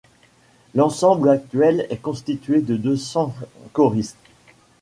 L'ensemble 0.73 1.29
actuel 1.29 1.85
est 1.91 2.01
constitué 2.01 2.61
de 2.61 2.75
deux 2.75 2.97
cents 2.97 3.35
choristes. 3.71 4.17